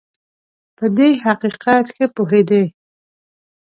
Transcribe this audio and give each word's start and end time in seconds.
په 0.77 0.85
دې 0.97 1.09
حقیقت 1.25 1.85
ښه 1.95 2.05
پوهېدی. 2.15 2.63